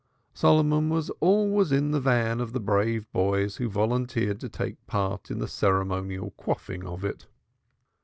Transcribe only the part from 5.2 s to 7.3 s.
in the ceremonial quaffing of it.